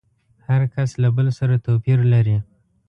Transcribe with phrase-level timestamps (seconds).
[0.47, 2.37] هر کس له بل سره توپير لري.